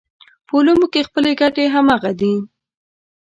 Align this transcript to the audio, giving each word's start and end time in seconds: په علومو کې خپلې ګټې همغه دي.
په 0.47 0.53
علومو 0.59 0.87
کې 0.93 1.07
خپلې 1.07 1.31
ګټې 1.41 1.65
همغه 1.75 2.11
دي. 2.19 2.33